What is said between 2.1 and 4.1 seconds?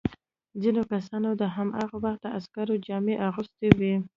د عسکرو جامې اغوستي وې.